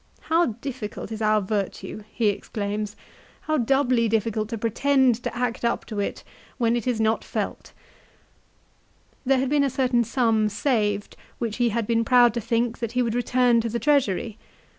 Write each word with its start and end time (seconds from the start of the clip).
"How 0.33 0.47
difficult 0.61 1.11
is 1.11 1.19
virtue," 1.21 2.01
he 2.11 2.29
exclaims, 2.29 2.95
"how 3.41 3.57
doubly 3.59 4.09
difficult 4.09 4.49
to 4.49 4.57
pretend 4.57 5.21
to 5.21 5.37
act 5.37 5.63
up 5.63 5.85
to 5.85 5.99
it 5.99 6.23
when 6.57 6.75
it 6.75 6.87
is 6.87 6.99
not 6.99 7.23
felt!" 7.23 7.67
2 9.11 9.15
There 9.27 9.37
had 9.37 9.49
been 9.49 9.63
a 9.63 9.69
certain 9.69 10.03
sum 10.03 10.49
saved 10.49 11.17
which 11.37 11.57
he 11.57 11.69
had 11.69 11.85
been 11.85 12.03
proud 12.03 12.33
to 12.33 12.41
think 12.41 12.79
that 12.79 12.93
he 12.93 13.03
would 13.03 13.13
return 13.13 13.61
to 13.61 13.69
the 13.69 13.77
treasury. 13.77 14.39